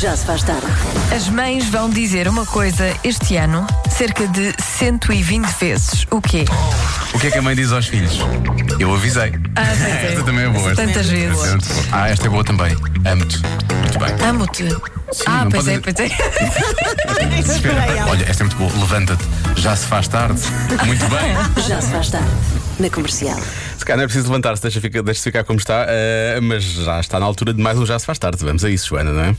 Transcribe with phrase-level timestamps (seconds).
[0.00, 0.66] Já se faz tarde.
[1.14, 6.06] As mães vão dizer uma coisa este ano cerca de 120 vezes.
[6.10, 6.44] O quê?
[7.14, 8.18] O que é que a mãe diz aos filhos?
[8.78, 9.32] Eu avisei.
[9.56, 10.06] Ah, pois é.
[10.12, 10.70] Esta também é boa.
[10.70, 11.44] esta- Tantas esta vezes.
[11.44, 11.84] é boa.
[11.92, 12.76] Ah, esta é boa também.
[13.10, 13.38] Amo-te.
[13.38, 14.28] Muito bem.
[14.28, 14.76] Amo-te.
[15.26, 16.06] Ah, pois pode- é, pois é.
[17.40, 18.06] Espera.
[18.10, 18.70] Olha, esta é muito boa.
[18.78, 19.24] Levanta-te.
[19.60, 20.40] Já se faz tarde.
[20.84, 21.62] Muito bem.
[21.66, 22.28] Já se faz tarde.
[22.78, 23.40] Na comercial.
[23.78, 27.00] Se calhar não é preciso levantar-se, deixa, fica- deixa ficar como está, eh, mas já
[27.00, 28.44] está na altura de mais um Já se faz tarde.
[28.44, 29.36] Vamos a isso, Joana, não é?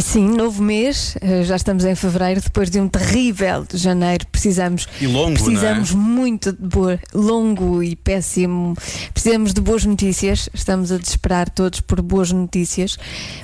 [0.00, 4.88] Sim, novo mês, eh, já estamos em fevereiro, depois de um terrível de janeiro, precisamos
[5.00, 6.04] E longo, precisamos não é?
[6.04, 8.74] muito de boa, longo e péssimo.
[9.12, 12.96] Precisamos de boas notícias, estamos a desesperar todos por boas notícias.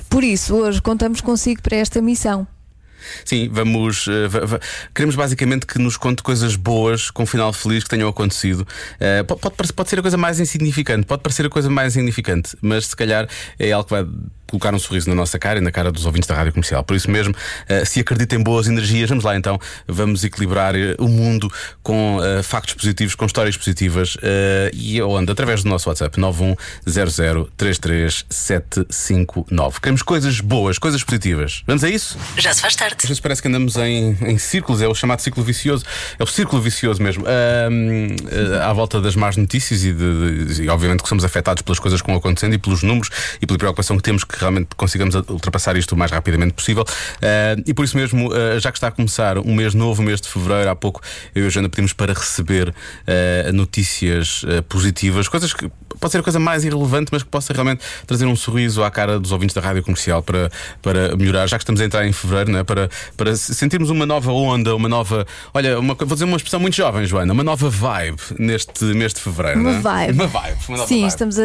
[0.09, 2.47] Por isso, hoje contamos consigo para esta missão.
[3.23, 4.07] Sim, vamos.
[4.07, 4.59] eh,
[4.93, 8.67] queremos basicamente que nos conte coisas boas, com um final feliz que tenham acontecido.
[8.99, 12.57] Eh, pode, pode, pode ser a coisa mais insignificante, pode parecer a coisa mais insignificante,
[12.61, 13.27] mas se calhar
[13.59, 14.05] é algo que vai
[14.47, 16.83] colocar um sorriso na nossa cara e na cara dos ouvintes da rádio comercial.
[16.83, 17.33] Por isso mesmo,
[17.67, 21.51] eh, se acredita em boas energias, vamos lá então, vamos equilibrar eh, o mundo
[21.83, 24.17] com eh, factos positivos, com histórias positivas
[24.73, 25.31] e onde?
[25.31, 26.17] Através do nosso WhatsApp
[28.37, 29.79] 910033759.
[29.81, 31.63] Queremos coisas boas, coisas positivas.
[31.67, 32.17] Vamos a isso?
[32.37, 32.95] Já se faz tarde.
[32.99, 35.83] Às vezes parece que andamos em, em círculos, é o chamado círculo vicioso,
[36.17, 37.67] é o círculo vicioso mesmo, eh,
[38.63, 42.01] à volta das más notícias e, de- de- e obviamente que somos afetados pelas coisas
[42.01, 43.09] que vão acontecendo e pelos números
[43.41, 46.85] e pela preocupação que temos que realmente consigamos ultrapassar isto o mais rapidamente possível.
[47.21, 50.21] Ah, e por isso mesmo, ah, já que está a começar um mês novo, mês
[50.21, 51.01] de fevereiro, há pouco
[51.33, 52.73] eu e a Joana pedimos para receber
[53.07, 57.81] ah, notícias positivas, coisas que pode ser a coisa mais irrelevante, mas que possa realmente
[58.05, 61.63] trazer um sorriso à cara dos ouvintes da rádio comercial para, para melhorar, já que
[61.63, 62.63] estamos a entrar em fevereiro, não é?
[62.63, 65.25] para, para sentirmos uma nova onda, uma nova.
[65.53, 69.21] Olha, uma, vou dizer uma expressão muito jovem, Joana, uma nova vibe neste mês de
[69.21, 69.59] fevereiro.
[69.59, 69.79] Uma é?
[69.79, 70.13] vibe.
[70.13, 70.57] Uma vibe.
[70.69, 71.07] Uma Sim, vibe.
[71.07, 71.43] estamos a,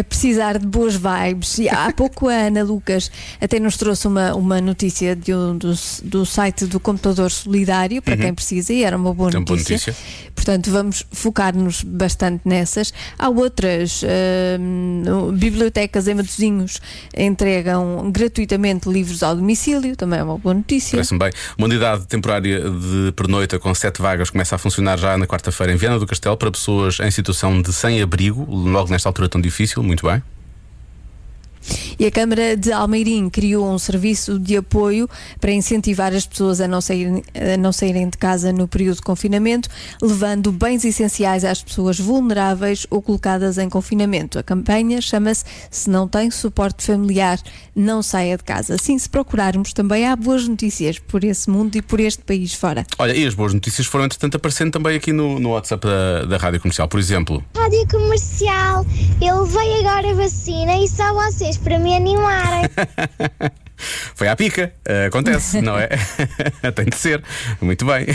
[0.00, 1.58] a precisar de boas vibes.
[1.58, 5.72] E há pouco a Ana Lucas até nos trouxe uma, uma notícia de um, do,
[6.04, 9.58] do site do Computador Solidário, para quem precisa, e era uma boa É uma boa
[9.58, 9.92] notícia.
[9.92, 9.96] notícia.
[10.34, 12.92] Portanto, vamos focar-nos bastante nessas.
[13.18, 13.83] Há outras.
[14.02, 16.80] Hum, bibliotecas em Matosinhos
[17.16, 20.96] entregam gratuitamente livros ao domicílio, também é uma boa notícia.
[20.96, 21.30] Parece-me bem.
[21.58, 25.76] Uma unidade temporária de pernoita com sete vagas começa a funcionar já na quarta-feira em
[25.76, 29.82] Viana do Castelo para pessoas em situação de sem-abrigo, logo nesta altura tão difícil.
[29.82, 30.22] Muito bem.
[31.98, 35.08] E a Câmara de Almeirim criou um serviço de apoio
[35.40, 39.02] para incentivar as pessoas a não, saírem, a não saírem de casa no período de
[39.02, 39.68] confinamento,
[40.02, 44.38] levando bens essenciais às pessoas vulneráveis ou colocadas em confinamento.
[44.38, 47.38] A campanha chama-se Se não tem suporte familiar,
[47.74, 48.74] não saia de casa.
[48.74, 52.86] Assim, se procurarmos, também há boas notícias por esse mundo e por este país fora.
[52.98, 56.36] Olha, e as boas notícias foram, entretanto, aparecendo também aqui no, no WhatsApp da, da
[56.36, 56.88] Rádio Comercial.
[56.88, 58.86] Por exemplo, Rádio Comercial,
[59.20, 62.68] eu levei agora a vacina e só vocês para me animarem.
[64.14, 65.88] Foi à pica, eh, acontece, não é?
[66.74, 67.22] Tem de ser,
[67.60, 68.06] muito bem.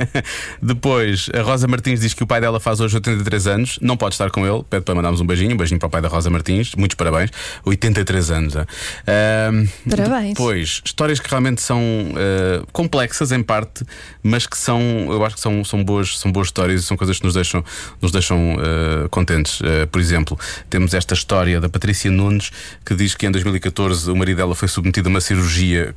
[0.60, 4.14] Depois, a Rosa Martins diz que o pai dela faz hoje 83 anos, não pode
[4.14, 6.28] estar com ele, pede para mandarmos um beijinho, um beijinho para o pai da Rosa
[6.28, 7.30] Martins, muitos parabéns,
[7.64, 8.54] 83 anos.
[8.56, 10.28] Ahm, Parabéns.
[10.30, 13.84] Depois, histórias que realmente são eh, complexas em parte,
[14.22, 17.18] mas que são, eu acho que são, são, boas, são boas histórias e são coisas
[17.18, 17.64] que nos deixam,
[18.02, 19.60] nos deixam eh, contentes.
[19.62, 20.38] Eh, por exemplo,
[20.68, 22.50] temos esta história da Patrícia Nunes
[22.84, 25.37] que diz que em 2014 o marido dela foi submetido a uma cirurgia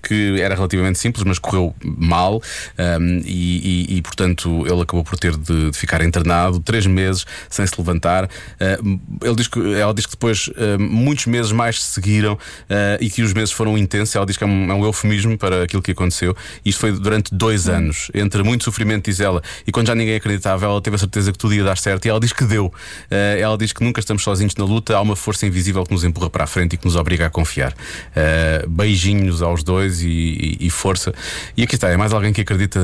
[0.02, 2.42] que era relativamente simples, mas correu mal
[2.78, 7.26] ahm, e, e- e, portanto ele acabou por ter de, de ficar internado três meses
[7.50, 8.30] sem se levantar.
[8.60, 8.78] Ah,
[9.24, 12.38] ele diz que, ela diz que depois ah, muitos meses mais se seguiram
[12.70, 14.16] ah, e que os meses foram intensos.
[14.16, 16.36] Ela diz que é um, é um eufemismo para aquilo que aconteceu.
[16.66, 20.66] Isto foi durante dois anos, entre muito sofrimento, diz ela, e quando já ninguém acreditava,
[20.66, 22.72] ela teve a certeza que tudo ia dar certo e ela diz que deu.
[23.10, 26.04] Ah, ela diz que nunca estamos sozinhos na luta, há uma força invisível que nos
[26.04, 27.74] empurra para a frente e que nos obriga a confiar.
[28.16, 28.66] Ah,
[29.32, 31.14] beijinhos aos dois e, e- e força.
[31.56, 32.80] E aqui está, é mais alguém que acredita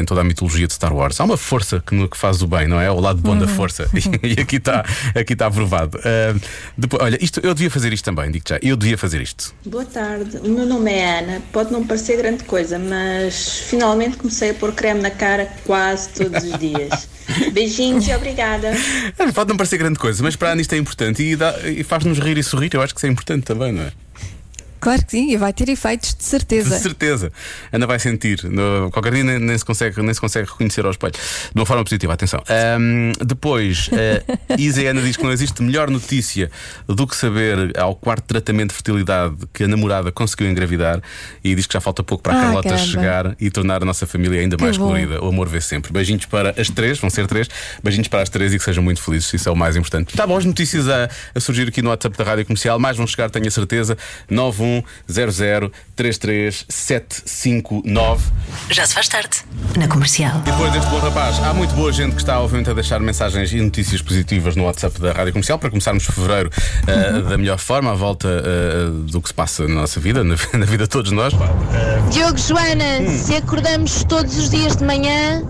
[0.00, 1.18] em toda a mitologia de Star Wars.
[1.20, 2.90] Há uma força que, no- que faz o bem, não é?
[2.90, 3.88] O lado bom da força.
[4.22, 4.84] E, aqui está,
[5.14, 5.98] aqui está aprovado.
[6.04, 6.34] Ah,
[6.76, 8.58] depois, olha, isto, eu devia fazer isto também, digo já.
[8.62, 9.54] Eu devia fazer isto.
[9.66, 11.42] Boa tarde, o meu nome é Ana.
[11.52, 16.42] Pode não parecer grande coisa, mas finalmente comecei a pôr creme na cara quase todos
[16.44, 17.08] os dias.
[17.52, 18.72] Beijinhos e obrigada.
[19.18, 21.54] Ah, Pode não parecer grande coisa, mas para a Ana isto é importante e, dá-
[21.68, 22.70] e faz-nos rir e sorrir.
[22.72, 23.92] Eu acho que isso é importante também, não é?
[24.80, 26.76] Claro que sim, e vai ter efeitos de certeza.
[26.76, 27.32] De certeza.
[27.72, 28.42] Ana vai sentir.
[28.44, 31.12] No, qualquer dia nem, nem se consegue, nem se consegue reconhecer ao espelho.
[31.12, 32.42] De uma forma positiva, atenção.
[32.48, 36.50] Ahm, depois, uh, Isa e Ana diz que não existe melhor notícia
[36.86, 41.00] do que saber ao quarto tratamento de fertilidade que a namorada conseguiu engravidar
[41.42, 42.86] e diz que já falta pouco para a Ah, Carlota caramba.
[42.86, 44.86] chegar e tornar a nossa família ainda Que mais bom.
[44.86, 45.22] colorida.
[45.24, 45.92] O amor vê sempre.
[45.92, 47.48] Beijinhos para as três, vão ser três.
[47.82, 49.32] Beijinhos para as três e que sejam muito felizes.
[49.34, 50.10] Isso é o mais importante.
[50.10, 52.78] Está bom, as notícias a, a surgir aqui no WhatsApp da Rádio Comercial.
[52.78, 53.96] Mais vão chegar, tenho a certeza.
[54.68, 58.24] 981 00 33 759.
[58.70, 59.38] Já se faz tarde.
[59.76, 60.40] Na comercial.
[60.46, 63.52] E depois deste bom rapaz, há muito boa gente que está obviamente a deixar mensagens
[63.52, 66.50] e notícias positivas no WhatsApp da Rádio Comercial para começarmos fevereiro
[66.86, 70.36] eh, da melhor forma, à volta eh, do que se passa na nossa vida, na,
[70.56, 71.32] na vida de todos nós.
[72.10, 75.42] Diogo Joana, se acordamos todos os dias de manhã,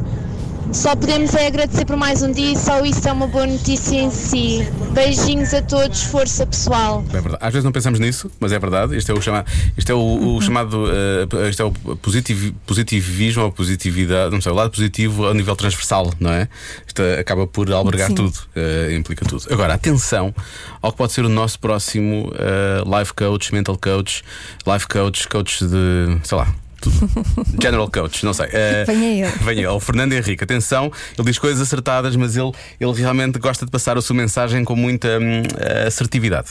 [0.73, 3.97] só podemos é agradecer por mais um dia e só isso é uma boa notícia
[3.97, 4.67] em si.
[4.93, 7.05] Beijinhos a todos, força pessoal.
[7.09, 7.39] É verdade.
[7.41, 8.97] Às vezes não pensamos nisso, mas é verdade.
[8.97, 9.45] Isto é o, chama...
[9.77, 10.85] Isto é o, o chamado.
[10.91, 15.57] eh, isto é o positivi- positivismo ou positividade, não sei, o lado positivo ao nível
[15.57, 16.49] transversal, não é?
[16.87, 18.15] Isto acaba por albergar Sim.
[18.15, 19.45] tudo, eh, implica tudo.
[19.51, 20.35] Agora, atenção
[20.83, 24.23] ao que pode ser o nosso próximo eh, life coach, mental coach,
[24.67, 26.19] life coach, coach de.
[26.25, 26.47] sei lá.
[26.81, 27.09] Tudo.
[27.61, 28.49] General Coach, não sei.
[28.53, 29.33] Eh, Venha ele.
[29.45, 30.45] Venha ele, o Fernando Henrique.
[30.45, 34.65] Atenção, ele diz coisas acertadas, mas ele, ele realmente gosta de passar a sua mensagem
[34.65, 35.43] com muita hum,
[35.87, 36.51] assertividade.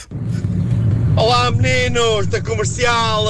[1.16, 3.24] Olá meninos da comercial!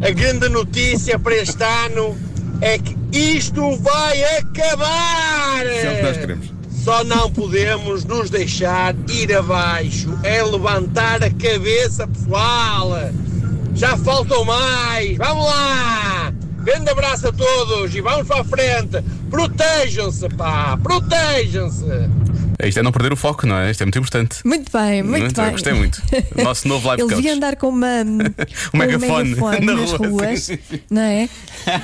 [0.00, 2.16] A grande notícia para este ano
[2.60, 5.64] é que isto vai acabar!
[5.66, 6.58] Isso é o que nós queremos.
[6.84, 12.92] Só não podemos nos deixar ir abaixo, é levantar a cabeça pessoal!
[13.78, 15.16] Já faltam mais!
[15.16, 16.32] Vamos lá!
[16.64, 19.00] Grande abraço a todos e vamos para a frente!
[19.30, 20.76] Protejam-se, pá!
[20.82, 22.27] Protejam-se!
[22.62, 23.70] Isto é não perder o foco, não é?
[23.70, 24.38] Isto é muito importante.
[24.44, 25.50] Muito bem, muito, bem.
[25.52, 26.02] Gostei muito.
[26.42, 27.22] Nosso novo live Ele coach.
[27.22, 27.86] devia andar com uma,
[28.74, 29.34] um megafone
[29.64, 30.80] na nas rua, ruas, sim, sim.
[30.90, 31.28] não é?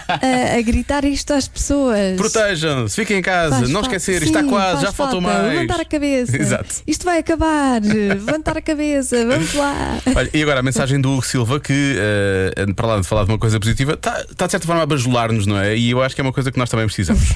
[0.09, 2.17] A, a gritar isto às pessoas.
[2.17, 5.21] Protejam-se, fiquem em casa, Faz não esquecer, Sim, está quase, já falta.
[5.21, 5.53] mais.
[5.55, 6.37] Levantar a cabeça.
[6.41, 6.75] Exato.
[6.87, 7.81] Isto vai acabar.
[7.83, 9.25] Levantar a cabeça.
[9.27, 9.99] Vamos lá.
[10.15, 13.31] Olha, e agora a mensagem do Hugo Silva que, eh, para lá de falar de
[13.31, 15.77] uma coisa positiva, está, está de certa forma a bajular-nos, não é?
[15.77, 17.33] E eu acho que é uma coisa que nós também precisamos.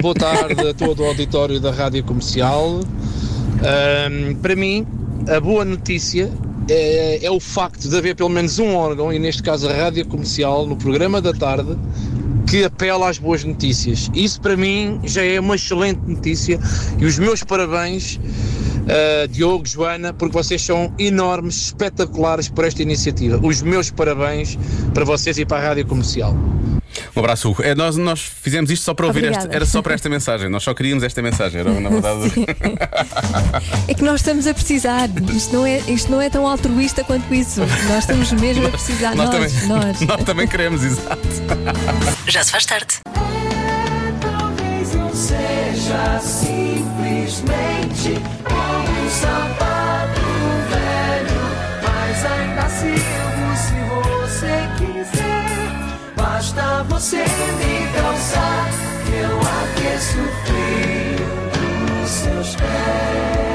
[0.00, 2.41] Boa tarde a todo o auditório da Rádio Comercial.
[2.42, 4.86] Ahm, para mim,
[5.28, 6.30] a boa notícia
[6.68, 10.06] é, é o facto de haver pelo menos um órgão, e neste caso a Rádio
[10.06, 11.76] Comercial, no programa da tarde,
[12.46, 14.10] que apela às boas notícias.
[14.14, 16.58] Isso para mim já é uma excelente notícia
[16.98, 18.20] e os meus parabéns,
[18.88, 23.40] ah, Diogo, Joana, porque vocês são enormes, espetaculares por esta iniciativa.
[23.42, 24.58] Os meus parabéns
[24.92, 26.36] para vocês e para a Rádio Comercial.
[27.14, 27.62] Um abraço, Hugo.
[27.62, 29.44] É, nós, nós fizemos isto só para ouvir Obrigada.
[29.44, 32.32] esta, era só para esta mensagem, nós só queríamos esta mensagem, era na verdade.
[33.88, 35.08] É que nós estamos a precisar.
[35.34, 37.60] Isto não é, isto não é tão altruísta quanto isso.
[37.60, 39.14] Nós estamos mesmo a precisar.
[39.14, 40.00] Nós, também, nós.
[40.00, 41.20] nós também queremos, exato.
[42.26, 42.94] Já se faz tarde.
[44.20, 48.18] Talvez não seja simplesmente
[48.50, 49.71] um sapato
[57.02, 57.24] você me
[59.04, 63.51] que eu aqueço o frio dos seus pés.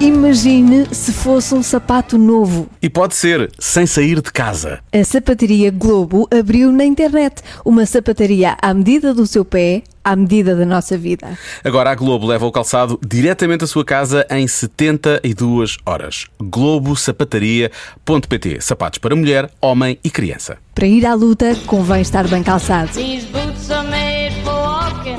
[0.00, 2.66] Imagine se fosse um sapato novo.
[2.80, 4.78] E pode ser sem sair de casa.
[4.90, 10.56] A sapataria Globo abriu na internet uma sapataria à medida do seu pé, à medida
[10.56, 11.38] da nossa vida.
[11.62, 16.24] Agora a Globo leva o calçado diretamente à sua casa em 72 horas.
[16.42, 20.56] globosapataria.pt Sapatos para mulher, homem e criança.
[20.74, 22.92] Para ir à luta, convém estar bem calçado.
[22.92, 25.18] These boots are made for walking,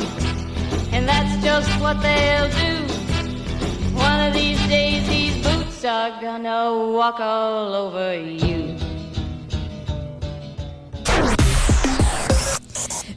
[0.91, 2.60] and that's just what they'll do.
[6.31, 8.77] Are gonna walk all over you.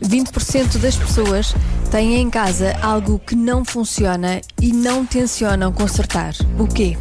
[0.02, 1.54] 20% das pessoas
[1.90, 6.34] têm em casa algo que não funciona e não tencionam consertar.
[6.58, 6.96] O quê?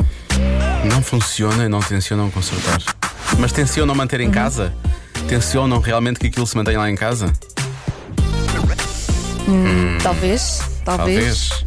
[0.90, 2.80] Não funciona e não tencionam consertar.
[3.40, 4.28] Mas tencionam manter Uhum.
[4.28, 4.74] em casa?
[5.28, 7.32] Tencionam realmente que aquilo se mantenha lá em casa?
[10.02, 11.66] Talvez, talvez.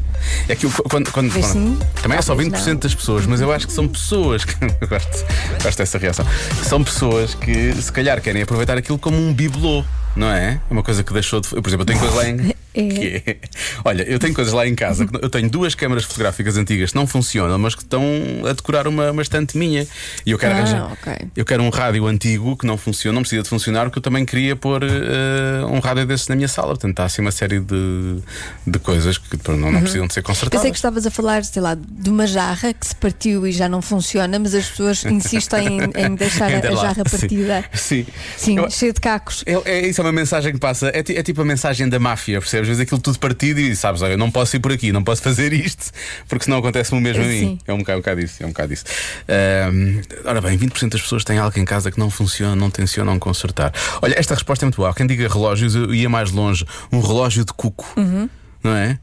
[0.49, 3.67] É que quando, quando, quando- também é só talvez 20% das pessoas, mas eu acho
[3.67, 5.25] que são pessoas que eu gosto,
[5.63, 6.27] gosto dessa reação.
[6.65, 10.61] São pessoas que se calhar querem aproveitar aquilo como um bibelô, não é?
[10.69, 11.49] É uma coisa que deixou de.
[11.49, 12.55] Por exemplo, eu tenho coisas lá em.
[12.77, 12.89] É.
[12.89, 13.37] que é-
[13.85, 15.09] Olha, eu tenho coisas lá em casa.
[15.23, 18.03] Eu tenho duas câmaras fotográficas antigas que não funcionam, mas que estão
[18.49, 19.87] a decorar uma, uma estante minha.
[20.25, 20.93] E eu quero Ah, arranjar.
[20.93, 21.29] ok.
[21.37, 24.25] Eu quero um rádio antigo que não funciona, não precisa de funcionar, porque eu também
[24.25, 26.69] queria pôr eh, um rádio desses na minha sala.
[26.69, 28.19] Portanto, há assim uma série de,
[28.67, 30.23] de coisas que não, não precisam de ser Uhum.
[30.23, 30.63] Eu consertadas.
[30.63, 33.69] sei que estavas a falar, sei lá, de uma jarra que se partiu e já
[33.69, 37.19] não funciona, mas as pessoas insistem em, em deixar a, a jarra Sim.
[37.19, 37.65] partida.
[37.73, 38.07] Sim.
[38.37, 39.45] Sim, Eu- cheia de cacos.
[39.47, 42.41] É, é- isso é uma mensagem que passa, é, é tipo a mensagem da máfia,
[42.41, 42.66] percebes?
[42.67, 45.05] Às vezes aquilo tudo partido e sabes, olha, eu não posso ir por aqui, não
[45.05, 45.93] posso fazer isto,
[46.29, 47.39] porque senão acontece-me o mesmo a mim.
[47.39, 47.59] Sim.
[47.67, 48.85] É um bocado, um bocado isso, é um bocado isso.
[49.29, 53.19] Ahm, ora bem, 20% das pessoas têm algo em casa que não funciona, não tencionam
[53.19, 53.73] consertar.
[54.03, 54.93] Olha, esta resposta é muito boa.
[54.95, 56.65] Quem diga relógios, eu ia mais longe.
[56.93, 58.29] Um relógio de cuco, Uhum.
[58.63, 58.99] não é?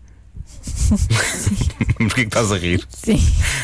[1.98, 2.86] Porquê que estás a rir?
[2.90, 3.20] Sim.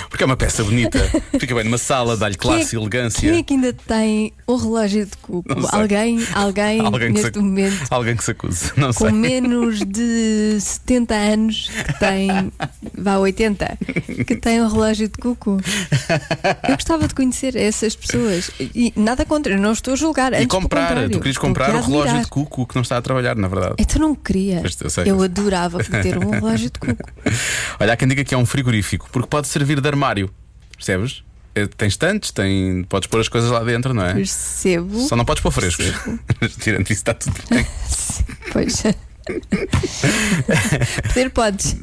[0.09, 0.99] Porque é uma peça bonita.
[1.39, 3.29] Fica bem numa sala, dá-lhe classe e é- elegância.
[3.29, 5.49] Quem é que ainda tem um relógio de cuco?
[5.71, 8.71] Alguém, alguém, Alguém neste se- momento Alguém que se acuse.
[8.77, 9.11] Não com sei.
[9.11, 12.51] menos de 70 anos que tem,
[12.97, 13.77] vá 80,
[14.25, 15.59] que tem um relógio de cuco.
[16.67, 18.51] Eu gostava de conhecer essas pessoas.
[18.59, 20.33] E nada contra, eu não estou a julgar.
[20.33, 23.01] E Antes, pelo comprar, tu querias comprar o relógio de cuco que não está a
[23.01, 23.75] trabalhar, na verdade.
[23.77, 24.61] Então não queria.
[24.81, 25.03] Eu sei.
[25.09, 26.88] Eu adorava ter um relógio de cuco.
[27.79, 30.29] Olha, há quem diga que é um frigorífico, porque pode servir de armário.
[30.75, 31.23] Percebes?
[31.55, 34.13] É, Tem estantes, tem, podes pôr as coisas lá dentro, não é?
[34.13, 34.99] Percebo.
[35.07, 35.91] Só não podes pôr frescos.
[36.59, 37.65] Tirando isso, está tudo bem.
[38.51, 38.83] Pois.
[41.07, 41.77] Poder podes,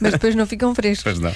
[0.00, 1.04] mas depois não ficam frescos.
[1.04, 1.32] Pois não.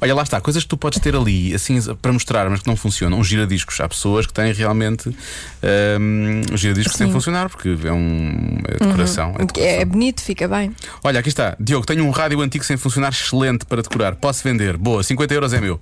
[0.00, 2.76] Olha, lá está, coisas que tu podes ter ali, assim, para mostrar, mas que não
[2.76, 3.18] funcionam.
[3.18, 3.80] Um giradiscos.
[3.80, 8.58] Há pessoas que têm realmente hum, um, giradiscos sem funcionar, porque é um.
[8.68, 9.30] É decoração.
[9.38, 9.80] é É, decoração.
[9.80, 10.74] é bonito, fica bem.
[11.02, 11.56] Olha, aqui está.
[11.58, 14.16] Diogo, tenho um rádio antigo sem funcionar, excelente para decorar.
[14.16, 14.76] Posso vender?
[14.76, 15.80] Boa, 50 euros é meu.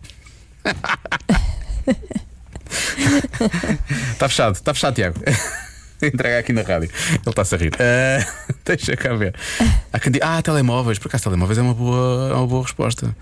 [4.12, 5.16] Está fechado, está fechado, Tiago.
[6.12, 6.90] Entrega aqui na rádio.
[7.10, 7.72] Ele está-se a rir.
[7.78, 8.26] Ah,
[8.64, 9.34] deixa cá ver.
[9.92, 10.98] Há quem diga, ah, telemóveis.
[10.98, 13.14] Por acaso, telemóveis é uma boa, é uma boa resposta.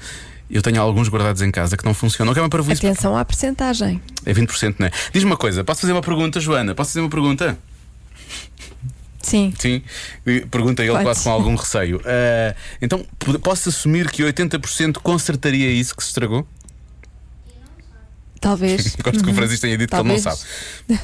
[0.50, 2.32] Eu tenho alguns guardados em casa que não funcionam.
[2.32, 4.00] Que é uma para Atenção à percentagem.
[4.24, 4.90] É 20%, não é?
[5.12, 6.74] Diz-me uma coisa, posso fazer uma pergunta, Joana?
[6.74, 7.58] Posso fazer uma pergunta?
[9.20, 9.52] Sim.
[9.58, 9.82] Sim,
[10.50, 11.04] pergunta ele Pode.
[11.04, 12.00] quase com algum receio.
[12.04, 13.04] Ah, então,
[13.42, 16.46] posso assumir que 80% consertaria isso que se estragou?
[18.40, 18.96] Talvez.
[19.02, 20.46] Gosto que o Francisco tenha dito que ele não Talvez.
[20.88, 21.00] sabe.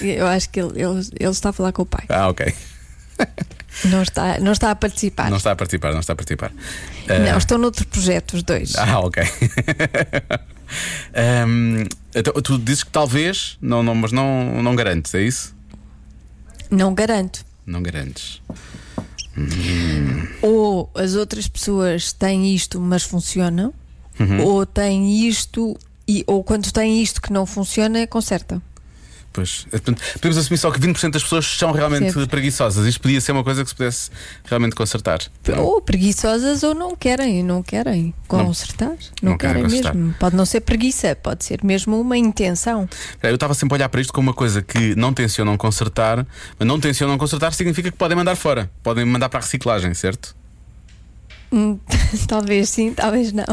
[0.00, 2.04] Eu- acho que ele, ele, ele está a falar com o pai.
[2.08, 2.54] Ah, ok.
[3.84, 5.30] Não está, não está a participar.
[5.30, 6.52] Não está a participar, não está a participar.
[7.08, 8.74] Não, estão noutro projeto, os dois.
[8.76, 9.22] Ah, ok.
[11.14, 15.54] Ahm, então, tu dizes que talvez, não, não, mas não, não garantes, é isso?
[16.70, 17.44] Não garanto.
[17.66, 18.40] Não garantes.
[20.42, 23.72] Ou as outras pessoas têm isto, mas funcionam,
[24.18, 24.42] Uhum.
[24.44, 28.60] ou têm isto, e, ou quando têm isto que não funciona, consertam.
[29.32, 32.26] Pois, é, portanto, podemos assumir só que 20% das pessoas são realmente Percebo.
[32.26, 32.84] preguiçosas.
[32.86, 34.10] Isto podia ser uma coisa que se pudesse
[34.44, 35.20] realmente consertar.
[35.56, 38.96] Ou preguiçosas ou não querem, não querem consertar.
[39.22, 39.94] Não, não querem querem, consertar.
[39.94, 40.14] mesmo.
[40.18, 42.88] Pode não ser preguiça, pode ser mesmo uma intenção.
[43.22, 46.26] Eu estava sempre a olhar para isto como uma coisa que não tencionam consertar,
[46.58, 50.34] mas não tencionam consertar significa que podem mandar fora, podem mandar para a reciclagem, certo?
[51.52, 51.78] Hum,
[52.26, 53.44] talvez sim, talvez não.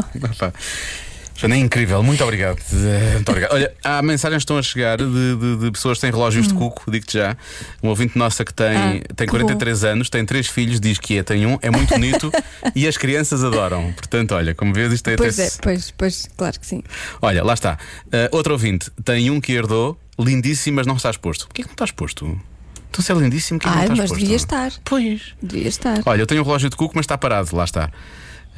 [1.38, 1.40] Opa.
[1.40, 2.58] Joana, é incrível, muito obrigado.
[2.72, 3.52] Eh, Muito obrigado.
[3.52, 6.54] Olha, há mensagens que estão a chegar de, de- de pessoas que têm relógios de
[6.54, 7.36] cuco, digo-te já.
[7.82, 9.00] Um ouvinte nossa que tem, Hum.
[9.08, 11.94] Ah, tem que 43 anos, tem três filhos, diz que é, tem um, é muito
[11.94, 12.30] bonito
[12.74, 13.92] e as crianças adoram.
[13.92, 15.16] Portanto, olha, como vês, isto até.
[15.16, 16.82] Pois é, pois, pois, claro que sim.
[17.22, 17.78] Olha, lá está.
[18.06, 21.46] Uh, outro ouvinte tem um que herdou, lindíssimo, mas não está exposto.
[21.46, 22.38] Porquê que não está exposto?
[22.90, 24.72] Então, se é lindíssimo, que Ai, não está mas devia estar.
[24.84, 25.34] Pois.
[25.42, 26.00] Devia estar.
[26.06, 27.90] Olha, eu tenho um relógio de cuco, mas está parado, lá está.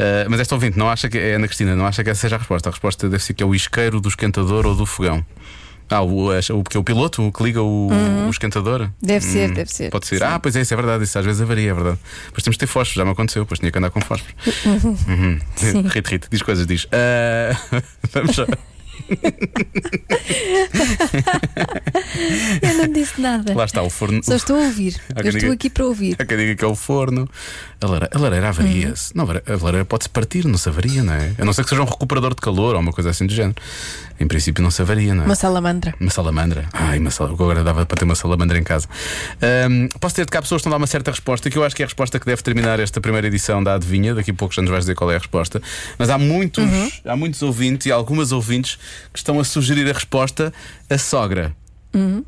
[0.00, 2.36] Uh, mas esta ouvinte não acha que é Ana Cristina, não acha que essa seja
[2.36, 2.68] a resposta.
[2.68, 5.24] A resposta deve ser que é o isqueiro do esquentador ou do fogão.
[5.92, 8.28] Ah, o, o, que é o piloto o que liga o, Uhum.
[8.28, 8.88] o esquentador?
[9.02, 9.90] Deve ser, deve ser.
[9.90, 10.18] Pode ser.
[10.18, 10.24] Sim.
[10.24, 11.98] Ah, pois é, isso é verdade, isso às vezes avaria, é verdade.
[12.26, 14.32] Depois temos de ter fósforos, já me aconteceu, depois tinha que andar com fósforos.
[15.08, 15.38] Uhum.
[15.56, 15.82] Sim.
[15.92, 16.86] Rite, Rite, diz coisas, diz.
[16.92, 17.56] Ah,
[18.12, 18.46] vamos já.
[22.62, 23.54] Eu não disse nada.
[23.54, 24.22] Lá está o forno.
[24.22, 25.00] Só estou a ouvir.
[25.16, 26.16] Eu estou aqui para ouvir.
[26.18, 27.28] Há quem diga que é o forno.
[27.82, 29.16] A lareira, a lareira avaria-se.
[29.16, 29.26] Não, a
[29.64, 31.32] lareira- pode-se partir, não se avaria, não é?
[31.38, 33.54] A não ser que seja um recuperador de calor ou uma coisa assim do género.
[34.20, 35.26] Em princípio não se avaria, não é?
[35.26, 35.94] Uma salamandra.
[35.98, 36.68] Uma salamandra.
[36.74, 37.28] Ai, uma sal...
[37.28, 38.86] agora dava para ter uma salamandra em casa.
[39.40, 41.64] Ahm, posso ter de cá pessoas que estão a dar uma certa resposta, que eu
[41.64, 44.14] acho que é a resposta que deve terminar esta primeira edição da Adivinha.
[44.14, 45.62] Daqui a pouco já nos vais dizer qual é a resposta.
[45.98, 46.62] Mas há muitos,
[47.02, 48.78] há muitos ouvintes e algumas ouvintes
[49.10, 50.52] que estão a sugerir a resposta
[50.90, 51.56] a sogra.
[51.94, 52.22] Hum,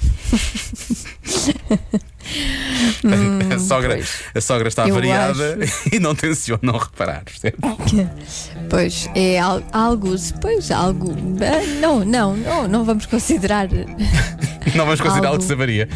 [3.54, 4.22] a, sogra, pois.
[4.34, 5.58] a sogra está Eu variada
[5.92, 7.22] e não tencionam reparar.
[7.24, 7.56] percebe?
[8.68, 10.14] Pois, é al- algo.
[10.40, 11.14] Pois, algo.
[11.40, 13.68] ah, Não, não, não, não vamos considerar.
[14.74, 15.38] Não vamos considerar algo Algo.
[15.40, 15.88] que se avaria.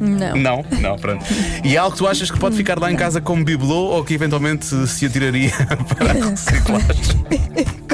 [0.00, 0.34] Não.
[0.34, 1.24] Não, não, pronto.
[1.62, 4.02] E é algo que tu achas que pode ficar lá em casa como bibelô ou
[4.02, 5.52] que eventualmente se atiraria
[5.96, 7.14] para a reciclagem?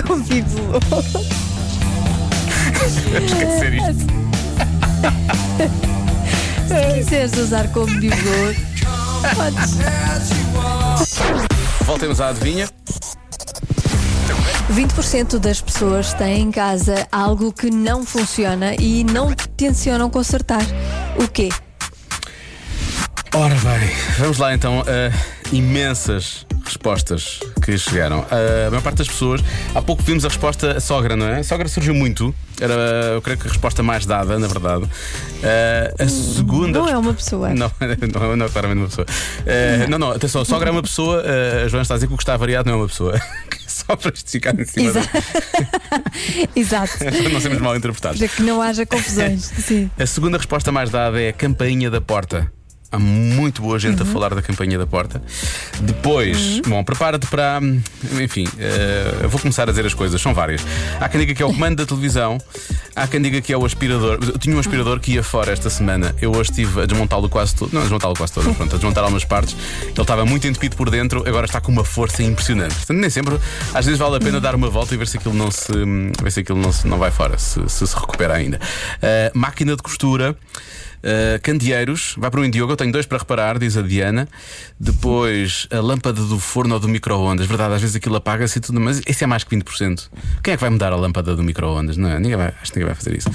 [0.06, 0.78] Com bibelô.
[3.26, 4.29] Esquecer isto.
[6.68, 8.54] Se quiseres usar como bibelô,
[9.34, 9.76] podes.
[11.84, 12.68] Voltemos à adivinha.
[14.72, 20.62] 20% das pessoas têm em casa algo que não funciona e não tencionam consertar.
[21.16, 21.48] O quê?
[23.34, 25.10] Ora bem, vamos lá então a
[25.52, 28.24] imensas respostas que chegaram.
[28.30, 29.42] A maior parte das pessoas,
[29.74, 31.40] há pouco vimos a resposta a sogra, não é?
[31.40, 32.34] A sogra surgiu muito.
[32.60, 32.74] Era,
[33.14, 34.84] eu creio que a resposta mais dada, na verdade.
[35.42, 36.78] Ah, a segunda.
[36.78, 37.50] Não é uma pessoa.
[37.54, 39.06] Não, não, não é claramente uma pessoa.
[39.40, 41.22] Ah, não, não, atenção, a sogra é uma pessoa.
[41.24, 43.20] ah, a Joana está a dizer que o que está variado não é uma pessoa.
[43.66, 44.90] Só para isto ficar em cima.
[44.90, 45.08] Exato.
[46.56, 46.98] Exato.
[46.98, 48.18] Para não sermos mal interpretados.
[48.18, 49.42] Para que não haja confusões.
[49.42, 49.90] Sim.
[49.98, 52.50] A segunda resposta mais dada é a campainha da porta.
[52.92, 55.22] Há muito boa gente a falar da campainha da porta.
[55.80, 57.60] Depois, bom, prepara-te para.
[58.20, 60.60] Enfim, eh, eu vou começar a dizer as coisas, são várias.
[60.98, 62.38] Há quem diga que é o comando da televisão,
[62.96, 64.18] há quem diga que é o aspirador.
[64.20, 66.12] Eu tinha um aspirador que ia fora esta semana.
[66.20, 67.72] Eu hoje estive a desmontá-lo quase todo.
[67.72, 69.56] Não, a desmontá-lo quase todo, pronto, a desmontar algumas partes.
[69.82, 72.74] Ele estava muito entupido por dentro, agora está com uma força impressionante.
[72.74, 73.38] Portanto, nem sempre,
[73.72, 75.72] às vezes vale a pena dar uma volta e ver se aquilo não se.
[76.20, 78.58] ver se aquilo não, se, não vai fora, se se, se recupera ainda.
[79.00, 80.36] Eh, máquina de costura.
[81.02, 84.28] Uh, candeeiros, vai para o Indiogo, eu tenho dois para reparar, diz a Diana.
[84.78, 88.80] Depois a lâmpada do forno ou do micro-ondas, verdade, às vezes aquilo apaga-se e tudo,
[88.80, 90.08] mas esse é mais que 20%.
[90.42, 91.96] Quem é que vai mudar a lâmpada do micro-ondas?
[91.96, 93.30] Não, ninguém vai, acho que ninguém vai fazer isso.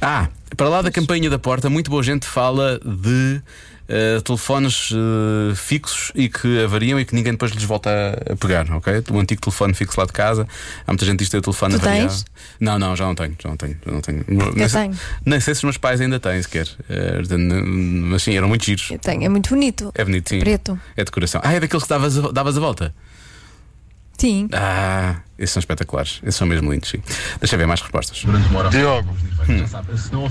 [0.00, 3.40] Ah, para lá da campainha da porta, muito boa gente fala de.
[3.88, 8.36] Uh, telefones uh, fixos e que avariam e que ninguém depois lhes volta a, a
[8.36, 9.02] pegar, ok?
[9.10, 10.46] O antigo telefone fixo lá de casa,
[10.86, 12.08] há muita gente que diz o telefone Tu avariado.
[12.08, 12.24] tens?
[12.60, 14.24] Não, não, já não tenho, já não tenho, já não tenho.
[14.54, 14.98] nem, sei, tenho.
[15.24, 16.68] nem sei se os meus pais ainda têm sequer.
[16.88, 17.20] Eh,
[17.64, 18.90] mas sim, eram muito giros.
[18.90, 19.92] Eu tenho, é muito bonito.
[19.94, 20.38] É bonito, sim.
[20.40, 20.78] Preto.
[20.96, 21.40] É decoração.
[21.44, 22.94] Ah, é daqueles que davas davas a volta?
[24.18, 24.48] Sim.
[24.52, 26.18] Ah, esses são espetaculares.
[26.24, 26.98] Esses são mesmo lindos, sim.
[27.40, 28.24] Deixa eu ver mais respostas.
[28.70, 29.08] Diogo,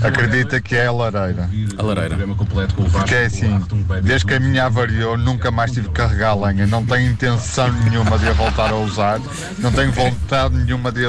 [0.04, 1.48] acredita que é a lareira.
[1.78, 2.16] A lareira.
[2.92, 3.58] Porque é assim,
[4.02, 6.66] desde que a minha avariou, nunca mais tive que carregar lenha.
[6.66, 9.20] Não tenho intenção nenhuma de a voltar a usar.
[9.58, 11.00] Não tenho vontade nenhuma de,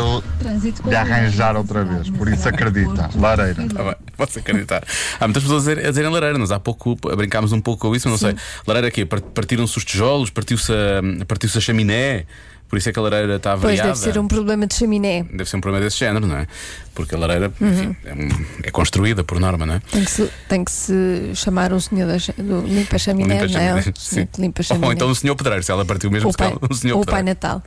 [0.88, 2.10] de arranjar outra vez.
[2.10, 3.10] Por isso acredita.
[3.16, 3.66] Lareira.
[3.78, 4.84] Ah, bem, Posso acreditar.
[5.20, 7.96] Há muitas pessoas a dizer- a dizerem lareira, nós há pouco brincámos um pouco com
[7.96, 8.38] isso, mas não sei.
[8.66, 12.26] Lareira aqui, partiram-se os tijolos, partiu-se a, partiu a chaminé,
[12.70, 13.90] por isso é que a lareira está Pois avariada.
[14.00, 15.24] deve ser um problema de chaminé.
[15.24, 16.48] Deve ser um problema desse género, não é?
[16.94, 19.80] Porque a lareira enfim, é, um- é construída por norma, não é?
[19.92, 23.60] Tem que se, tem que se chamar o senhor da, do limpa chaminé, Limpa não
[23.60, 23.68] é?
[23.82, 24.88] chaminé, O senhor que limpa chaminé.
[24.88, 27.06] Ou então o senhor pedreiro, se ela partiu mesmo, calhar, pai, o senhor ou o
[27.06, 27.40] Pai pedreiro.
[27.42, 27.64] Natal.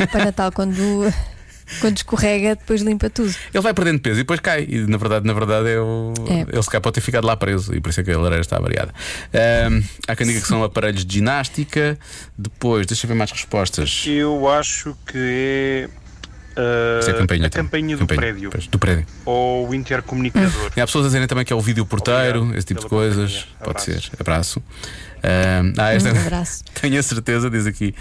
[0.00, 1.14] O Pai Natal, quando,
[1.80, 3.34] quando escorrega, depois limpa tudo.
[3.52, 4.66] Ele vai perdendo peso e depois cai.
[4.68, 6.12] E na verdade, na verdade, é o...
[6.28, 6.40] É.
[6.52, 8.40] ele se calhar pode ter ficado lá preso e por isso é que a lareira
[8.42, 8.92] está variada.
[9.32, 11.98] Ahm, há quem diga que são aparelhos de ginástica.
[12.36, 14.04] Depois, deixa eu ver mais respostas.
[14.06, 16.03] Eu acho que é.
[16.56, 17.62] Uh, é a campainha, então.
[17.62, 19.06] do Campainha, prédio pois, do prédio.
[19.24, 20.72] ou o intercomunicador.
[20.76, 22.86] E há pessoas a dizerem também que é o vídeo porteiro, Obrigado esse tipo de
[22.86, 23.46] coisas.
[23.62, 24.02] Pode ser.
[24.18, 24.62] Abraço.
[25.22, 26.64] Ahm, ah, esta Um abraço.
[26.80, 27.94] Tenho a certeza, diz aqui,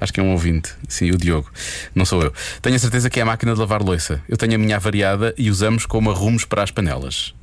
[0.00, 1.50] acho que é um ouvinte, sim, o Diogo,
[1.94, 2.32] não sou eu.
[2.62, 4.22] Tenho a certeza que é a máquina de lavar louça.
[4.28, 7.34] Eu tenho a minha avariada e usamos como arrumos para as panelas.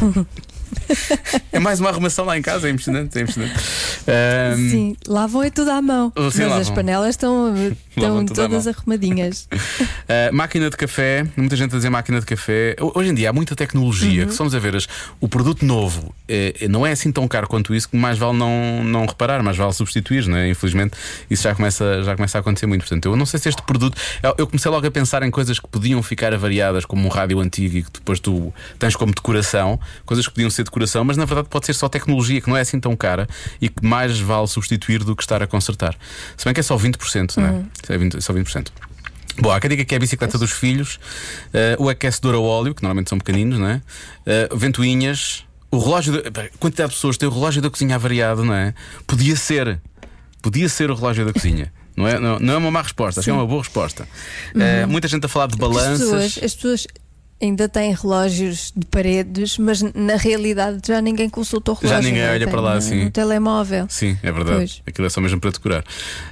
[1.52, 3.54] é mais uma arrumação lá em casa, é impressionante, é impressionante.
[4.06, 6.12] Ahm, Sim, lavam é tudo à mão.
[6.30, 6.74] Sim, mas as lavam.
[6.74, 7.54] panelas estão,
[7.96, 9.48] estão todas arrumadinhas.
[9.52, 12.76] Uh, máquina de café, muita gente a dizer máquina de café.
[12.80, 14.28] Ho- Hoje em dia há muita tecnologia Uhum.
[14.28, 14.88] que somos a ver as-
[15.20, 18.82] o produto novo eh, não é assim tão caro quanto isso que mais vale não,
[18.84, 20.48] não reparar, mais vale substituir, não é?
[20.48, 20.96] Infelizmente
[21.30, 22.82] isso já começa, já começa a acontecer muito.
[22.82, 23.96] Portanto, eu não sei se este produto.
[24.22, 27.40] Eu, eu comecei logo a pensar em coisas que podiam ficar avariadas, como um rádio
[27.40, 31.24] antigo e que depois tu tens como decoração, coisas que podiam ser decoração, mas na
[31.24, 33.28] verdade pode ser só tecnologia que não é assim tão cara
[33.60, 35.96] e que mais vale substituir do que estar a consertar.
[36.36, 37.94] Se bem que é só 20%, não é?
[37.94, 38.68] É 20, só 20%.
[39.38, 40.98] Bom, há quem diga que é a bicicleta dos filhos,
[41.52, 43.82] eh, o aquecedor a óleo, que normalmente são pequeninos, não é?
[44.24, 46.22] Eh, ventoinhas, o relógio.
[46.22, 48.72] Da, pá, quantidade de pessoas tem o relógio da cozinha avariado, não é?
[49.06, 49.78] Podia ser.
[50.40, 51.70] Podia ser o relógio da cozinha.
[51.96, 54.06] Não é, não, não é uma má resposta, acho que é uma boa resposta.
[54.54, 55.98] Eh, muita gente a falar de As balanças.
[55.98, 56.86] pessoas, as pessoas
[57.40, 62.02] ainda têm relógios de paredes, mas na realidade já ninguém consulta o Já relógio.
[62.08, 62.32] ninguém não é?
[62.32, 63.04] olha Tem para lá no- assim.
[63.04, 63.86] No telemóvel.
[63.90, 64.56] Sim, é verdade.
[64.56, 64.82] Pois.
[64.86, 65.84] Aquilo é só mesmo para decorar.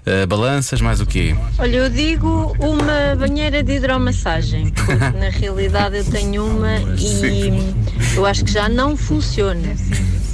[0.06, 1.34] Eh, balanças, mais o quê?
[1.58, 7.74] Olha, eu digo uma banheira de hidromassagem, porque na realidade eu tenho uma e
[8.16, 9.74] eu acho que já não funciona.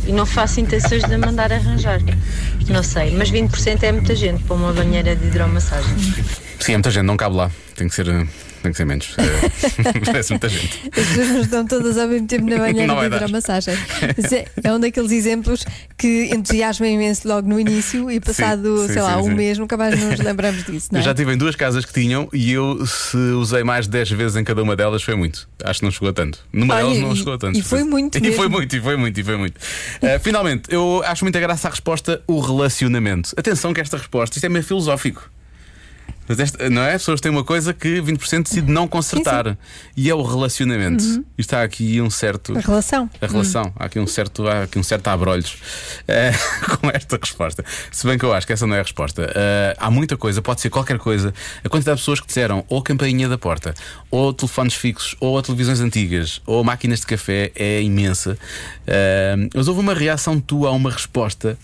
[0.06, 2.00] E não faço intenções de a mandar arranjar.
[2.68, 5.94] Não sei, mas 20% é muita gente para uma banheira de hidromassagem.
[6.58, 7.50] Sim, é muita gente, não cabe lá.
[7.76, 8.26] Tem que ser, eh,
[8.62, 9.14] tem que ser menos.
[9.18, 10.80] Eh, Parece muita gente.
[10.96, 13.16] As pessoas não estão todas ao mesmo tempo na banheira de dar.
[13.16, 13.74] hidromassagem.
[14.16, 15.64] Mas É, é um daqueles exemplos
[15.96, 19.58] que entusiasma imenso logo no início e passado, Sim, sim, sei lá, sim, um mês
[19.58, 21.04] nunca mais nos lembramos disso, não Eu é?
[21.04, 24.36] já estive em duas casas que tinham e eu, se usei mais de 10 vezes
[24.36, 25.48] em cada uma delas, foi muito.
[25.64, 26.38] Acho que não chegou a tanto.
[26.52, 27.58] Numa Olha, delas não e- chegou a tanto.
[27.58, 28.36] e foi muito E mesmo.
[28.36, 29.56] foi muito, e foi muito, e foi muito.
[29.56, 33.32] Uh, finalmente, eu acho muita graça a resposta: o relacionamento.
[33.36, 35.30] Atenção, que esta resposta, isto é meio filosófico.
[36.30, 36.94] Mas esta, não é?
[36.94, 39.58] As pessoas têm uma coisa que 20% decide não consertar.
[39.96, 41.02] E é o relacionamento.
[41.02, 41.24] Uhum.
[41.36, 42.56] E está aqui um certo.
[42.56, 43.10] A relação.
[43.20, 43.72] A relação.
[43.74, 45.56] Há aqui um certo, há aqui um certo abrolhos
[46.06, 46.30] eh,
[46.78, 47.64] com esta resposta.
[47.90, 49.28] Se bem que eu acho que essa não é a resposta.
[49.34, 51.34] Eh, há muita coisa, pode ser qualquer coisa.
[51.64, 53.74] A quantidade de pessoas que disseram ou campainha da porta,
[54.08, 58.38] ou telefones fixos, ou televisões antigas, ou máquinas de café é imensa.
[58.86, 61.58] Eh, mas houve uma reação tua a uma resposta.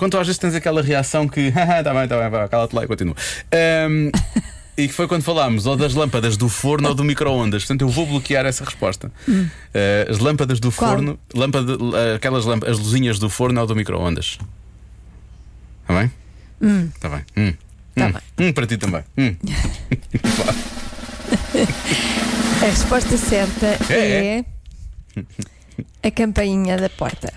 [0.00, 1.48] Quanto às vezes tens aquela reação que.
[1.52, 3.14] Está bem, está bem, vá, cala-te lá e continua.
[3.50, 4.08] Ehm,
[4.74, 7.64] e que foi quando falámos ou das lâmpadas do forno ou do micro-ondas.
[7.64, 9.12] Portanto, eu vou bloquear essa resposta.
[9.74, 10.92] Eh, as lâmpadas do Qual?
[10.92, 14.38] forno, lâmpada, eh, aquelas lâmpadas, as luzinhas do forno ou do micro-ondas.
[15.82, 16.10] Está bem?
[16.62, 16.88] Hum.
[16.94, 17.20] Está bem.
[17.36, 17.52] Hum.
[17.94, 18.12] Tá hum.
[18.38, 19.04] Hum, para ti também.
[19.18, 19.36] Hum.
[22.62, 24.44] A resposta certa É, é.
[26.02, 27.32] A campainha da porta.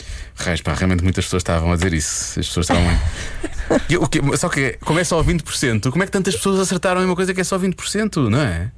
[0.63, 2.39] Pá, realmente muitas pessoas estavam a dizer isso.
[2.39, 2.83] As pessoas estavam.
[3.89, 4.19] E quê?
[4.37, 7.33] Só que, como é só 20%, como é que tantas pessoas acertaram em uma coisa
[7.33, 8.69] que é só 20%, não é?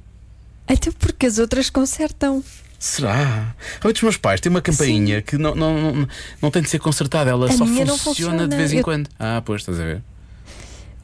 [0.66, 2.42] Até porque as outras consertam.
[2.78, 3.54] Será?
[3.80, 6.08] Realmente os meus pais têm uma campainha que não, não, não,
[6.40, 8.48] não tem de ser consertada, ela A só funciona, funciona.
[8.48, 9.08] de vez em Eu- quando.
[9.18, 10.02] Ah, pois, estás a ver?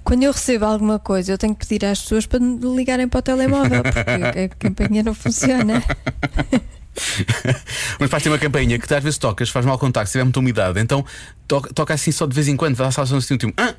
[0.04, 3.18] Quando eu recebo alguma coisa, eu tenho que pedir às pessoas para me ligarem para
[3.18, 4.00] o telemóvel, porque
[4.40, 5.82] a campainha não funciona.
[7.98, 10.80] Mas têm uma campainha que às vezes tocas, faz mal contacto, se tiver muita umidade,
[10.80, 11.04] então
[11.48, 13.52] toca, toca assim só de vez em quando, dá só assim um tipo.
[13.56, 13.74] Ah!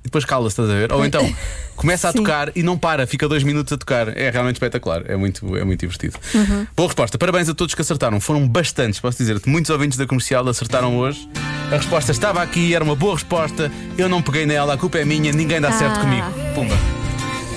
[0.00, 0.92] E depois cala-se, estás a ver?
[0.92, 1.34] Ou então
[1.74, 2.18] começa a Sim.
[2.18, 4.16] tocar e não para, fica dois minutos a tocar.
[4.16, 6.16] É realmente espetacular, é muito, é muito divertido.
[6.32, 6.64] Uhum.
[6.76, 8.20] Boa resposta, parabéns a todos que acertaram.
[8.20, 9.48] Foram bastantes, posso dizer-te.
[9.48, 11.28] Muitos ouvintes da comercial acertaram hoje.
[11.72, 13.70] A resposta estava aqui, era uma boa resposta.
[13.98, 16.00] Eu não peguei nela, a culpa é minha, ninguém dá certo Ah.
[16.00, 16.26] comigo.
[16.54, 17.05] Pumba.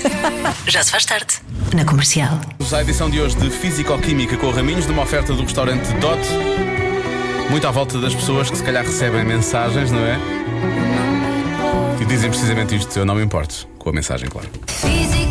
[0.68, 1.36] Já se faz tarde.
[1.74, 2.40] Na comercial.
[2.58, 6.20] Vamos à edição de hoje de Físico-Química com Raminhos, numa oferta do restaurante Dot.
[7.50, 10.18] Muito à volta das pessoas que se calhar recebem mensagens, não é?
[12.02, 14.50] E dizem precisamente isto: eu não me importo com a mensagem, claro.
[14.68, 15.29] Físico,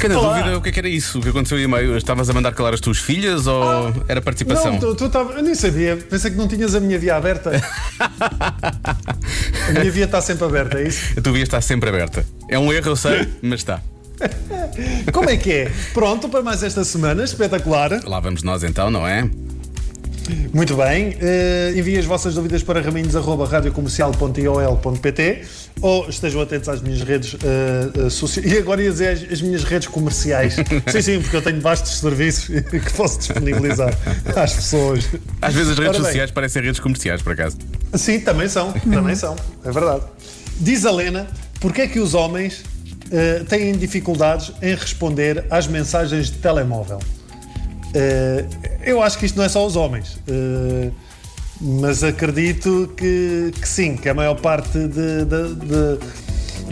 [0.00, 0.38] Fiquei na Olá.
[0.38, 1.94] dúvida o que é que era isso, o que aconteceu aí meio.
[1.94, 4.72] Estavas a mandar calar as tuas filhas ou era participação?
[4.72, 5.94] Não, tu, tu tava, eu nem sabia.
[5.94, 7.50] Pensei que não tinhas a minha via aberta.
[8.00, 11.18] a minha via está sempre aberta, é isso?
[11.18, 12.24] A tua via está sempre aberta.
[12.48, 13.82] É um erro, eu sei, mas está.
[15.12, 15.72] Como é que é?
[15.92, 18.00] Pronto para mais esta semana, espetacular.
[18.02, 19.28] Lá vamos nós então, não é?
[20.52, 21.10] Muito bem.
[21.10, 25.42] Uh, enviem as vossas dúvidas para raminhos.radiocomercial.iol.pt
[25.80, 28.52] ou estejam atentos às minhas redes uh, uh, sociais.
[28.52, 30.56] E agora ia dizer as, as minhas redes comerciais.
[30.88, 33.92] sim, sim, porque eu tenho vastos serviços que posso disponibilizar
[34.36, 35.08] às pessoas.
[35.40, 36.06] Às vezes as redes Ora bem.
[36.06, 37.56] sociais parecem redes comerciais, por acaso.
[37.94, 40.02] Sim, também são, também são, é verdade.
[40.58, 41.26] Diz a Lena,
[41.60, 42.64] porque é que os homens
[43.10, 47.00] eh, têm dificuldades em responder às mensagens de telemóvel?
[47.94, 48.44] Eh,
[48.84, 50.90] eu acho que isto não é só os homens, eh,
[51.60, 56.20] mas acredito que, que sim, que a maior parte de- de- de-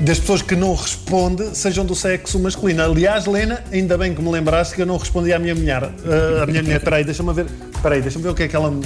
[0.05, 2.83] das pessoas que não responde sejam do sexo masculino.
[2.85, 5.83] Aliás, Lena, ainda bem que me lembraste que eu não respondi à minha mulher.
[6.07, 7.47] Eh, à minha mulher, peraí, deixa-me ver.
[7.83, 8.85] Peraí, deixa-me ver o que é que ela me.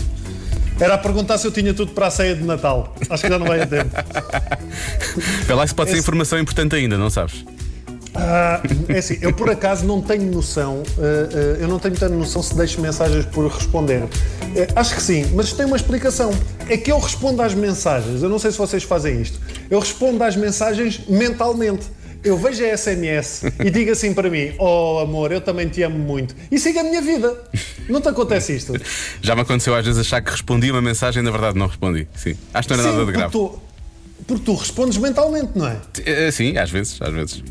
[0.81, 2.97] Era a perguntar se eu tinha tudo para a ceia de Natal.
[3.11, 3.91] Acho que já não vai a tempo.
[5.55, 7.45] Lá se pode ser Esse- informação importante ainda, não sabes?
[8.25, 12.15] Ah, é assim, eu por acaso não tenho noção, ah, ah, eu não tenho tanta
[12.15, 14.05] noção se deixo mensagens por responder.
[14.77, 16.31] Acho que sim, mas tem uma explicação.
[16.69, 20.23] É que eu respondo às mensagens, eu não sei se vocês fazem isto, eu respondo
[20.23, 21.87] às mensagens mentalmente.
[22.25, 25.99] Eu vejo a SMS e digo assim para mim: Oh amor, eu também te amo
[25.99, 26.37] muito.
[26.53, 27.37] E sigo a minha vida.
[27.89, 28.75] Não te acontece isto?
[29.21, 32.07] Já me aconteceu às vezes achar que respondi uma mensagem e na verdade não respondi.
[32.15, 32.37] Sim.
[32.55, 33.33] Acho que não era Sim, nada de porque grave.
[33.33, 33.59] tu,
[34.25, 35.79] porque tu respondes mentalmente, não é?
[36.07, 37.43] Eh, Sim, às vezes, às vezes.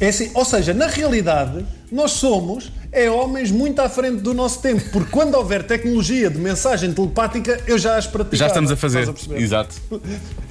[0.00, 4.60] É assim, ou seja, na realidade, nós somos é homens muito à frente do nosso
[4.60, 8.36] tempo, porque quando houver tecnologia de mensagem telepática, eu já as praticava.
[8.36, 9.06] Já estamos a fazer.
[9.06, 9.40] Perceber?
[9.40, 9.74] Exato.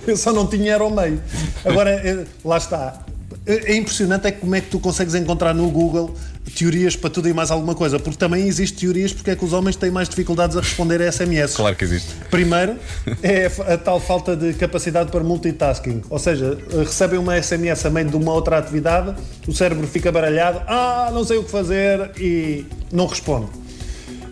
[0.05, 1.21] Eu só não tinha era ao meio.
[1.63, 2.99] Agora, eh, lá está.
[3.45, 6.13] É é impressionante é como é que tu consegues encontrar no Google
[6.55, 9.53] teorias para tudo e mais alguma coisa, porque também existe teorias porque é que os
[9.53, 11.55] homens têm mais dificuldades a responder a SMS.
[11.55, 12.13] Claro que existe.
[12.29, 12.75] Primeiro,
[13.21, 16.01] é a tal falta de capacidade para multitasking.
[16.09, 19.15] Ou seja, recebem uma SMS a meio de uma outra atividade,
[19.47, 23.47] o cérebro fica baralhado, ah, não sei o que fazer e não responde.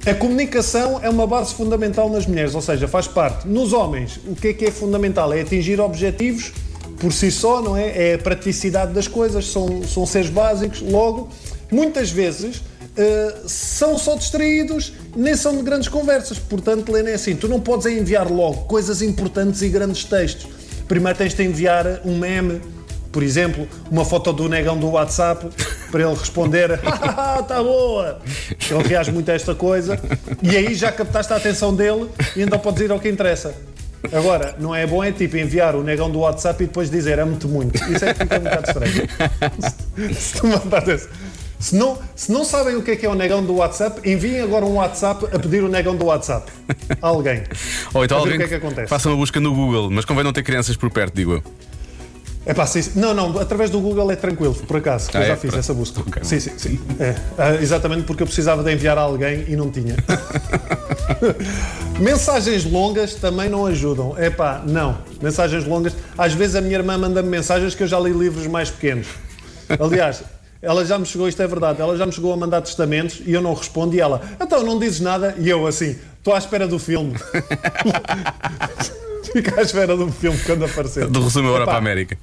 [0.03, 3.47] A comunicação é uma base fundamental nas mulheres, ou seja, faz parte.
[3.47, 5.31] Nos homens, o que é que é fundamental?
[5.31, 6.51] É atingir objetivos
[6.99, 8.11] por si só, não é?
[8.11, 10.81] É a praticidade das coisas, são, são seres básicos.
[10.81, 11.29] Logo,
[11.71, 12.61] muitas vezes
[12.97, 16.37] eh, são só distraídos, nem são de grandes conversas.
[16.37, 20.47] Portanto, Helena, é assim: tu não podes é enviar logo coisas importantes e grandes textos.
[20.87, 22.61] Primeiro tens de enviar um meme,
[23.11, 25.47] Por exemplo, uma foto do negão do WhatsApp
[25.91, 28.19] para ele responder: "Ah, tá boa!
[28.69, 29.99] Ele reage muito a esta coisa
[30.41, 33.53] e aí já captaste a atenção dele e então podes ir ao que interessa.
[34.11, 37.45] Agora, não é bom é tipo enviar o negão do WhatsApp e depois dizer amo-te
[37.47, 37.75] muito.
[37.91, 39.07] Isso é que fica um bocado estranho.
[40.09, 41.07] Se, se tu mandares-
[41.61, 44.41] se não, se não sabem o que é que é o negão do WhatsApp, enviem
[44.41, 46.51] agora um WhatsApp a pedir o negão do WhatsApp
[47.01, 47.43] a alguém.
[47.93, 48.87] Ou então alguém o que é que acontece.
[48.87, 51.43] faça uma busca no Google, mas convém não ter crianças por perto, digo eu.
[52.43, 55.33] É pá, sim, não, não, através do Google é tranquilo, por acaso, Ah, eu já
[55.33, 55.35] é?
[55.35, 55.59] fiz Pronto.
[55.59, 56.01] essa busca.
[56.23, 56.79] sim, sim, sim.
[56.99, 59.95] É, ah, exatamente porque eu precisava de enviar a alguém e não tinha.
[61.99, 64.15] mensagens longas também não ajudam.
[64.17, 64.97] É pá, não.
[65.21, 65.95] Mensagens longas.
[66.17, 69.07] Às vezes a minha irmã manda-me mensagens que eu já li livros mais pequenos.
[69.79, 70.23] Aliás,
[70.61, 73.33] ela já me chegou, isto é verdade, ela já me chegou a mandar testamentos e
[73.33, 76.67] eu não respondo e ela, então não dizes nada e eu assim, estou à espera
[76.67, 77.13] do filme.
[79.33, 81.07] Fica à espera do filme quando aparecer.
[81.07, 82.17] Do resumo Europa Epá, América.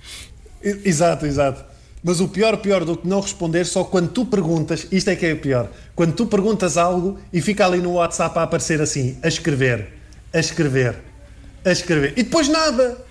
[0.63, 1.65] I- Exato, exato.
[2.03, 5.27] Mas o pior, pior do que não responder, só quando tu perguntas, isto é que
[5.27, 9.19] é o pior, quando tu perguntas algo e fica ali no WhatsApp a aparecer assim,
[9.23, 9.95] a escrever,
[10.33, 10.97] a escrever,
[11.65, 13.08] a escrever, e depois nada.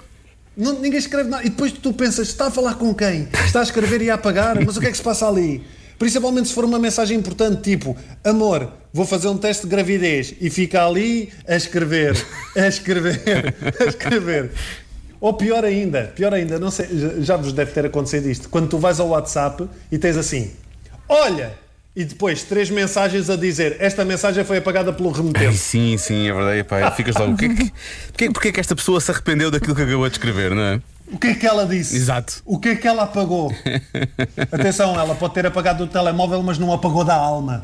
[0.57, 1.43] Não- ninguém escreve nada.
[1.45, 3.27] E depois tu pensas, está a falar com quem?
[3.45, 4.57] Está a escrever e a apagar?
[4.65, 5.63] Mas o que é que se passa ali?
[5.99, 10.49] Principalmente se for uma mensagem importante, tipo, amor, vou fazer um teste de gravidez e
[10.49, 12.15] fica ali a escrever,
[12.55, 14.51] a escrever, a escrever.
[15.19, 16.87] Ou pior ainda, pior ainda, não sei,
[17.21, 18.47] já- vos deve ter acontecido isto.
[18.49, 20.51] Quando tu vais ao WhatsApp e tens assim,
[21.09, 21.53] olha,
[21.99, 25.57] e depois três mensagens a dizer, esta mensagem foi apagada pelo Ai, remetente.
[25.57, 26.59] sim, sim, é verdade.
[26.59, 27.31] Epá, ficas logo.
[27.31, 27.71] Porquê, que-
[28.11, 30.81] porquê, porquê que esta pessoa se arrependeu daquilo que acabou de escrever, não é?
[31.11, 31.95] O que é que ela disse?
[31.95, 32.41] Exato.
[32.45, 33.51] O que é que ela apagou?
[34.51, 37.61] Atenção, ela pode ter apagado do telemóvel, mas não apagou da alma.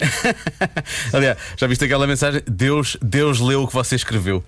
[1.14, 2.42] Aliás, já viste aquela mensagem?
[2.50, 4.44] Deus, Deus leu o que você escreveu.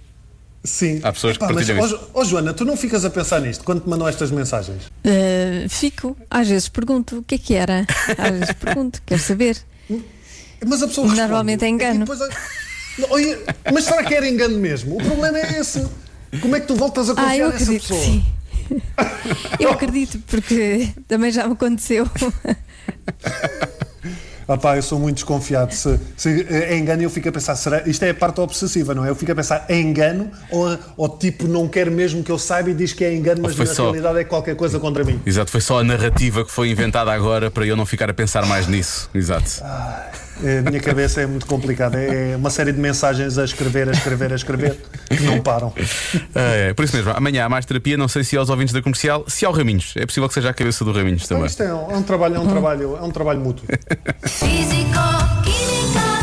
[0.64, 1.00] Sim.
[1.04, 2.30] Há pessoas Epá, que mas, partilham ó, isso.
[2.30, 4.86] Joana, tu não ficas a pensar nisto quando te mandam estas mensagens?
[5.06, 7.86] Uh, fico, às vezes pergunto o que é que era.
[8.18, 9.58] Às vezes pergunto, quero saber.
[9.90, 11.16] Mas a pessoa responde.
[11.22, 12.06] Normalmente é engano.
[12.12, 14.96] A- mas será que era engano mesmo?
[14.96, 15.86] O problema é esse.
[16.42, 18.00] Como é que tu voltas a confiar Ah, nessa pessoa?
[18.02, 18.26] sim.
[19.60, 22.10] Eu acredito, porque também já me aconteceu.
[24.48, 25.74] Ah pá, eu sou muito desconfiado.
[25.74, 29.04] Se, se é engano, eu fico a pensar, será, isto é a parte obsessiva, não
[29.06, 29.10] é?
[29.10, 32.70] Eu fico a pensar, é engano ou, ou tipo não quer mesmo que eu saiba
[32.70, 35.20] e diz que é engano, mas na só- realidade é qualquer coisa contra mim.
[35.26, 38.46] Exato, foi só a narrativa que foi inventada agora para eu não ficar a pensar
[38.46, 39.10] mais nisso.
[39.14, 39.64] Exato.
[39.64, 41.98] É, A minha cabeça é muito complicada.
[42.02, 45.74] É uma série de mensagens a escrever, a escrever, a escrever, que não param.
[46.34, 49.24] É, por isso mesmo, amanhã há mais terapia, não sei se aos ouvintes da comercial,
[49.28, 49.94] se ao Raminhos.
[49.96, 51.50] É possível que seja a cabeça do Raminhos Então, também.
[51.50, 53.66] isto é um, é um trabalho, é um trabalho, é um trabalho mútuo.
[54.24, 55.00] Físico,
[55.44, 56.15] química,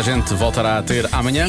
[0.00, 1.46] a gente voltará a ter amanhã.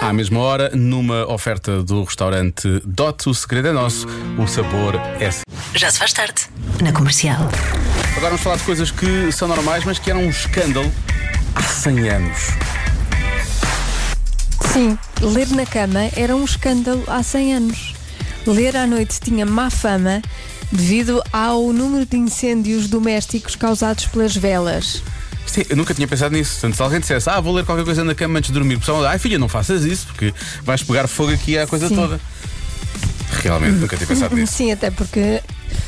[0.00, 4.06] À mesma hora, numa oferta do restaurante Dot, o segredo é nosso,
[4.38, 5.30] o sabor é.
[5.74, 6.42] Já se faz tarde.
[6.80, 7.50] Na comercial.
[8.10, 10.92] Agora vamos falar de coisas que são normais, mas que eram um escândalo
[11.56, 12.38] há 100 anos.
[14.72, 17.94] Sim, ler na cama era um escândalo há 100 anos.
[18.46, 20.22] Ler à noite tinha má fama
[20.70, 25.02] devido ao número de incêndios domésticos causados pelas velas.
[25.56, 26.52] Sim, eu nunca tinha pensado nisso.
[26.52, 28.80] Portanto, se alguém dissesse, ah, vou ler qualquer coisa na cama antes de dormir, o
[28.80, 31.94] pessoal, ai filha, não faças isso, porque vais pegar fogo aqui à coisa Sim.
[31.96, 32.20] toda.
[33.42, 34.52] Realmente, nunca tinha pensado nisso.
[34.52, 35.40] Sim, até porque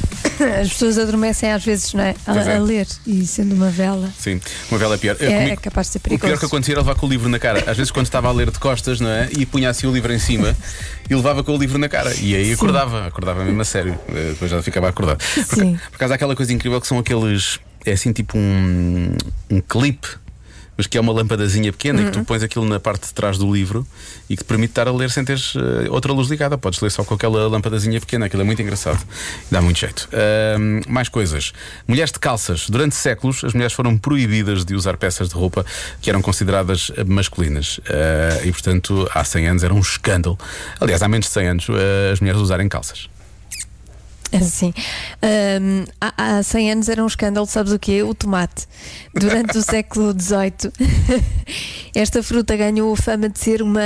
[0.61, 2.15] as pessoas adormecem às vezes, não é?
[2.27, 2.57] A, é.
[2.57, 4.11] a ler e sendo uma vela.
[4.19, 5.17] Sim, uma vela é pior.
[5.21, 6.41] É- Comigo- é capaz de ser O pior perigoso.
[6.41, 7.65] que acontecia era levar com o livro na cara.
[7.71, 9.29] Às vezes, quando estava a ler de costas, não é?
[9.37, 10.57] E punha assim o livro em cima
[11.09, 12.13] e levava com o livro na cara.
[12.15, 13.99] E aí acordava, acordava mesmo a sério.
[14.09, 15.19] Eh, Depois já ficava acordado.
[15.49, 15.75] Por, Sim.
[15.91, 17.61] por acaso há aquela coisa incrível que são aqueles.
[17.89, 19.17] É assim tipo um,
[19.51, 20.09] um clipe.
[20.77, 23.37] Mas que é uma lampadazinha pequena e que tu pões aquilo na parte de trás
[23.37, 23.85] do livro
[24.31, 26.57] e que te permite estar a ler sem teres eh, outra luz ligada.
[26.57, 29.05] Podes ler só com aquela lampadazinha pequena, aquilo é muito engraçado.
[29.51, 30.09] Dá muito jeito.
[30.13, 31.53] Ahm, mais coisas.
[31.85, 32.71] Mulheres de calças.
[32.71, 35.67] Durante séculos, as mulheres foram proibidas de usar peças de roupa
[36.01, 37.81] que eram consideradas masculinas.
[37.91, 40.39] Ah, e, portanto, há 100 anos era um escândalo.
[40.81, 43.09] Aliás, há menos de 100 anos, eh, as mulheres usarem calças.
[44.33, 44.75] Assim,
[45.61, 48.03] hum, há, há 100 anos era um escândalo, sabes o quê?
[48.03, 48.67] O tomate.
[49.15, 50.71] Durante o século XVIII,
[51.95, 53.81] esta fruta ganhou a fama de ser uma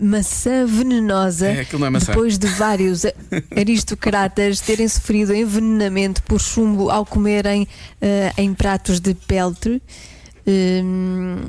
[0.00, 2.12] maçã venenosa É, aquilo não é maçã.
[2.12, 3.02] depois de vários
[3.56, 7.66] aristocratas terem sofrido envenenamento por chumbo ao comerem
[8.00, 9.80] eh, em pratos de peltre.
[10.46, 11.46] Hum,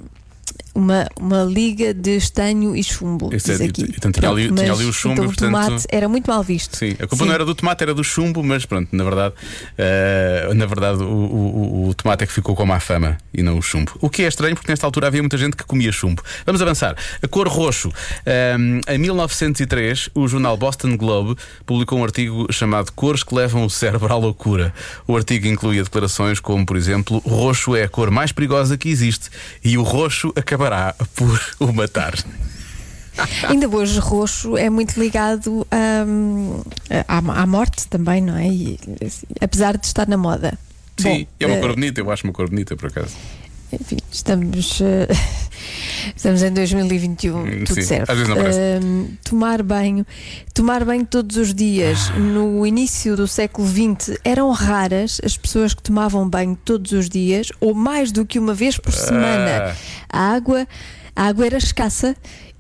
[0.76, 3.34] uma uma, liga de estanho e chumbo.
[3.34, 3.84] Isso é- aqui.
[3.84, 6.44] e- portanto, tinha ali- Pronto, tinha ali o chumbo, então, o tomate era muito mal
[6.44, 6.76] visto.
[6.78, 7.26] Sim, a culpa Sim.
[7.26, 9.34] não era do tomate, era do chumbo, mas pronto, na verdade,
[9.78, 13.58] eh, na verdade o, o- o- tomate é que ficou com má fama e não
[13.58, 13.92] o chumbo.
[14.02, 16.22] O que é estranho porque nesta altura havia muita gente que comia chumbo.
[16.46, 16.96] Vamos avançar.
[17.22, 17.90] A cor roxo.
[18.26, 21.36] Ehm, em 1903, o jornal Boston Globe
[21.66, 24.74] publicou um artigo chamado Cores que levam o cérebro à loucura.
[25.08, 29.30] O artigo incluía declarações como, por exemplo, roxo é a cor mais perigosa que existe
[29.64, 30.34] e o roxo
[30.66, 32.14] acabará por o matar.
[33.48, 35.66] Ainda hoje, roxo é muito ligado
[36.08, 36.62] hum,
[37.08, 38.48] à, à morte também, não é?
[38.48, 40.58] E, assim, apesar de estar na moda.
[40.98, 43.16] Sim, Bom, é uma eh, cor bonita, eu acho uma cor bonita por acaso.
[43.72, 45.08] Enfim, estamos, eh,
[46.16, 48.14] estamos em 2021, tudo Sim, serve.
[48.84, 50.06] Hum, tomar banho,
[50.54, 52.10] tomar banho todos os dias.
[52.10, 57.52] No início do século XX eram raras as pessoas que tomavam banho todos os dias
[57.60, 59.76] ou mais do que uma vez por semana.
[60.10, 60.68] A água,
[61.16, 62.16] a água era escassa.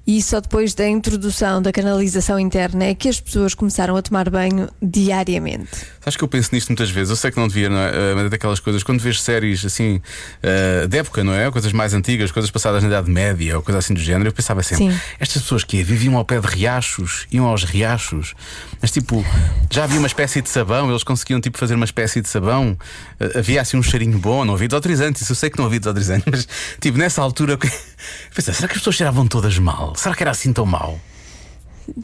[0.08, 4.30] E só depois da introdução da canalização interna é que as pessoas começaram a tomar
[4.30, 5.88] banho diariamente.
[6.06, 7.10] Sabes que eu penso nisto muitas vezes?
[7.10, 7.90] Eu sei que não devia, não é?
[7.90, 10.00] Eh, Mas é daquelas coisas, quando vês séries assim,
[10.44, 11.50] eh, de época, não é?
[11.50, 14.62] Coisas mais antigas, coisas passadas na Idade Média ou coisa assim do género, eu pensava
[14.62, 15.00] sempre: Sim.
[15.20, 18.36] estas pessoas que viviam ao pé de riachos, iam aos riachos,
[18.80, 19.26] mas tipo,
[19.72, 22.78] já havia uma espécie de sabão, eles conseguiam tipo fazer uma espécie de sabão,
[23.20, 25.80] Eh, havia assim um cheirinho bom, não havia desodorizante, isso eu sei que não havia
[25.80, 26.48] desodorizante, mas
[26.80, 27.58] tipo, nessa altura,
[28.36, 29.96] pensei, será que as pessoas cheiravam todas mal?
[29.96, 31.00] Será que era assim tão mal?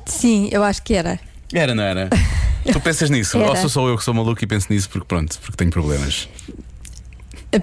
[0.07, 1.19] Sim, eu acho que era.
[1.53, 2.09] Era, não era?
[2.71, 3.37] tu pensas nisso?
[3.37, 3.49] Era.
[3.49, 6.27] Ou sou só eu que sou maluco e penso nisso porque pronto, porque tenho problemas.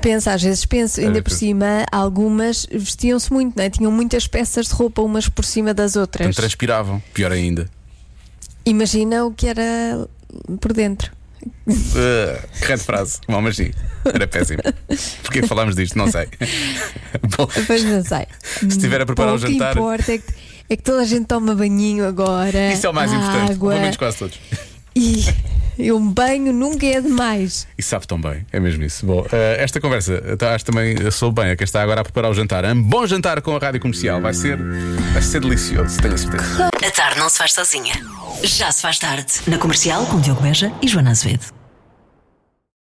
[0.03, 3.71] Penso, às vezes penso, ainda É, por cima, algumas vestiam-se muito, não é?
[3.71, 6.27] tinham muitas peças de roupa umas por cima das outras.
[6.27, 7.69] Portanto, transpiravam, pior ainda.
[8.67, 10.07] Imagina o que era
[10.61, 11.11] por dentro.
[11.69, 13.71] Uh, grande frase, mal, mas sim,
[14.05, 14.61] era péssimo.
[15.23, 15.97] Porquê falámos disto?
[15.97, 16.27] Não sei.
[17.37, 18.27] Bom, Pois não sei.
[18.43, 20.25] se estiver a preparar o Bom, jantar, O que importa é que,
[20.69, 22.73] é que toda a gente toma banhinho agora.
[22.73, 23.57] isso é o mais importante.
[23.59, 24.39] Pelo menos quase todos.
[24.99, 25.25] E,
[25.79, 27.69] e um banho nunca é demais.
[27.79, 29.07] E sabe tão bem, é mesmo isso.
[29.07, 32.31] Bom, uh, esta conversa, tá, acho também sou bem a quem está agora a preparar
[32.31, 32.65] o jantar.
[32.65, 34.59] Um bom jantar com a rádio comercial, vai ser,
[35.13, 36.69] vai ser delicioso, tenho a certeza.
[36.85, 37.95] A tarde não se faz sozinha.
[38.43, 39.33] Já se faz tarde.
[39.47, 41.58] Na comercial com Diogo Beja e Joana Azevedo.